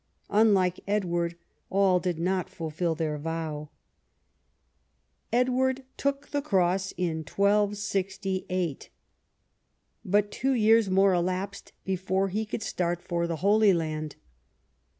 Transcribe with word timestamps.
Unlike 0.31 0.79
Edward, 0.87 1.35
all 1.69 1.99
did 1.99 2.17
not 2.17 2.49
fulfil 2.49 2.95
their 2.95 3.19
vow. 3.19 3.69
Edward 5.31 5.83
took 5.95 6.29
the 6.29 6.41
cross 6.41 6.91
in 6.97 7.17
1268, 7.19 8.89
but 10.03 10.31
two 10.31 10.53
years 10.55 10.89
more 10.89 11.13
elapsed 11.13 11.73
before 11.85 12.29
he 12.29 12.47
could 12.47 12.63
start 12.63 13.03
for 13.03 13.27
the 13.27 13.35
Holy 13.45 13.73
Land. 13.75 14.15